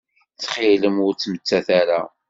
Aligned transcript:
Ttxil-m 0.33 0.97
ur 1.05 1.13
ttmettat 1.15 1.67
ara. 1.79 2.01